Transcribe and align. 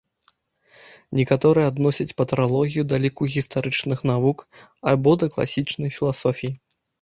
Некаторыя 1.17 1.65
адносяць 1.71 2.15
патралогію 2.21 2.83
да 2.93 2.99
ліку 3.03 3.29
гістарычных 3.35 3.99
навук 4.13 4.37
або 4.95 5.11
да 5.25 5.31
класічнай 5.37 5.95
філасофіі. 6.01 6.53